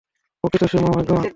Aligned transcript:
প্রকৃতই 0.43 0.69
সে 0.71 0.77
মহাভাগ্যবান। 0.77 1.23